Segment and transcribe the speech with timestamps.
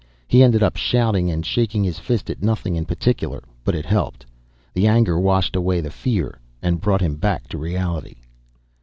[0.27, 4.25] He ended up shouting and shaking his fist at nothing in particular, but it helped.
[4.73, 8.15] The anger washed away the fear and brought him back to reality.